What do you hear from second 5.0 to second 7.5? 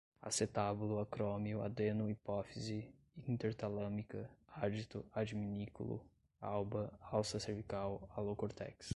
adminículo, alba, alça